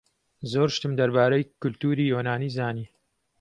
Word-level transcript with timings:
زۆر 0.51 0.67
شتم 0.75 0.91
دەربارەی 0.99 1.49
کولتووری 1.61 2.09
یۆنانی 2.13 2.53
زانی. 2.57 2.85